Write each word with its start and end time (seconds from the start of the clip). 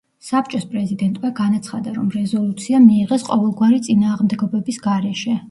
საბჭოს 0.27 0.63
პრეზიდენტმა 0.69 1.29
განაცხადა, 1.39 1.93
რომ 1.99 2.07
რეზოლუცია 2.15 2.81
მიიღეს 2.87 3.27
ყოველგვარი 3.29 3.79
წინააღმდეგობების 3.91 4.83
გარეშე. 4.89 5.39